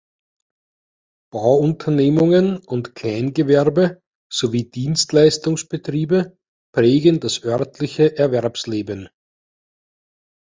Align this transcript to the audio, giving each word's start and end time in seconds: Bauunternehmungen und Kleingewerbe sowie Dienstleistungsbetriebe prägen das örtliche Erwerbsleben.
Bauunternehmungen 1.31 2.57
und 2.57 2.95
Kleingewerbe 2.95 4.01
sowie 4.33 4.63
Dienstleistungsbetriebe 4.63 6.35
prägen 6.73 7.19
das 7.19 7.43
örtliche 7.43 8.17
Erwerbsleben. 8.17 9.09